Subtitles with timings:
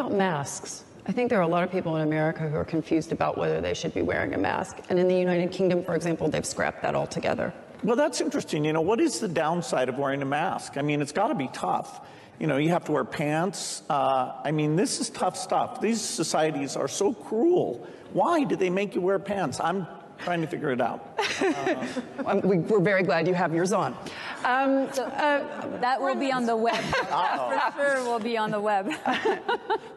[0.00, 0.84] About masks.
[1.04, 3.60] I think there are a lot of people in America who are confused about whether
[3.60, 4.78] they should be wearing a mask.
[4.88, 7.52] And in the United Kingdom, for example, they've scrapped that altogether.
[7.84, 8.64] Well, that's interesting.
[8.64, 10.78] You know, what is the downside of wearing a mask?
[10.78, 12.00] I mean, it's got to be tough.
[12.38, 13.82] You know, you have to wear pants.
[13.90, 15.82] Uh, I mean, this is tough stuff.
[15.82, 17.86] These societies are so cruel.
[18.14, 19.60] Why do they make you wear pants?
[19.60, 19.86] I'm
[20.16, 21.18] trying to figure it out.
[22.26, 23.96] Um, we, are very glad you have yours on.
[24.44, 26.74] Um, so, uh, that will be on the web.
[26.84, 28.92] For sure will be on the web.